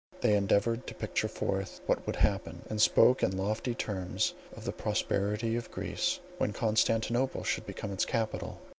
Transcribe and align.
They 0.21 0.33
endeavoured 0.35 0.87
to 0.87 0.95
picture 0.95 1.27
forth 1.27 1.79
what 1.85 2.07
would 2.07 2.15
then 2.15 2.23
happen, 2.23 2.63
and 2.71 2.81
spoke 2.81 3.21
in 3.21 3.37
lofty 3.37 3.75
terms 3.75 4.33
of 4.57 4.65
the 4.65 4.71
prosperity 4.71 5.55
of 5.55 5.69
Greece, 5.69 6.19
when 6.39 6.53
Constantinople 6.53 7.43
should 7.43 7.67
become 7.67 7.91
its 7.91 8.05
capital. 8.05 8.59